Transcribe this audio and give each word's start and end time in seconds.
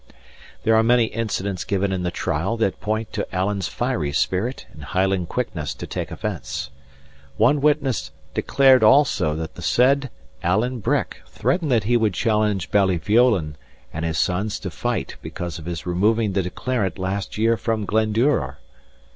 There 0.63 0.75
are 0.75 0.81
many 0.81 1.03
incidents 1.05 1.63
given 1.63 1.91
in 1.91 2.01
the 2.01 2.09
trial 2.09 2.57
that 2.57 2.81
point 2.81 3.13
to 3.13 3.35
Alan's 3.35 3.67
fiery 3.67 4.11
spirit 4.13 4.65
and 4.73 4.83
Highland 4.83 5.29
quickness 5.29 5.75
to 5.75 5.85
take 5.85 6.09
offence. 6.09 6.71
One 7.37 7.61
witness 7.61 8.09
"declared 8.33 8.81
also 8.83 9.35
That 9.35 9.53
the 9.53 9.61
said 9.61 10.09
Alan 10.41 10.79
Breck 10.79 11.21
threatened 11.27 11.69
that 11.71 11.83
he 11.83 11.97
would 11.97 12.15
challenge 12.15 12.71
Ballieveolan 12.71 13.57
and 13.93 14.03
his 14.03 14.17
sons 14.17 14.59
to 14.61 14.71
fight 14.71 15.17
because 15.21 15.59
of 15.59 15.65
his 15.65 15.85
removing 15.85 16.33
the 16.33 16.41
declarant 16.41 16.97
last 16.97 17.37
year 17.37 17.55
from 17.55 17.85
Glenduror." 17.85 18.57